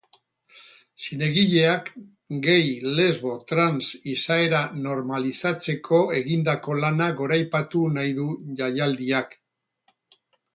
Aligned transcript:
Zinegileak 1.01 1.91
gay-lesbo-trans 2.47 3.89
izaera 4.13 4.61
normalizatzeko 4.87 6.01
egindako 6.21 6.79
lana 6.81 7.11
goraipatu 7.21 7.83
nahi 7.99 8.17
du 8.23 8.27
jaialdiak. 8.63 9.39